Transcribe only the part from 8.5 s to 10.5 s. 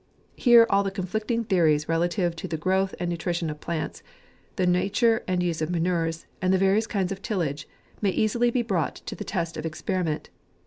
brought to the test of experiment.